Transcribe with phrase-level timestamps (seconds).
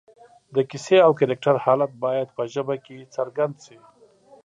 [0.55, 3.77] د کیسې او کرکټر حالت باید په ژبه کې څرګند شي